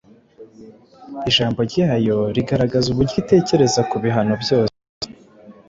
[1.29, 4.75] Ijambo ryayo rigaragaza uburyo itekereza ku bihano byose